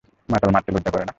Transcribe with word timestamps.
মাতাল 0.29 0.49
মারতে 0.53 0.69
লজ্জা 0.71 0.91
করে 0.93 1.03
না? 1.03 1.09